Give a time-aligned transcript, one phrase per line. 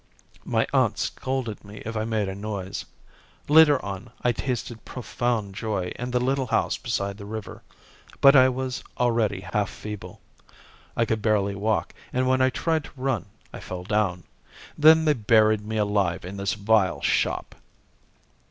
[0.45, 2.85] My aunt scolded me if I made a noise.
[3.47, 7.61] Later on, I tasted profound joy in the little house beside the river;
[8.19, 10.19] but I was already half feeble,
[10.97, 14.23] I could barely walk, and when I tried to run I fell down.
[14.75, 17.53] Then they buried me alive in this vile shop."